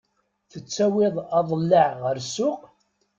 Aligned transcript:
Tettawiḍ 0.51 1.15
aḍellaɛ 1.39 1.91
ɣer 2.03 2.17
ssuq? 2.25 2.61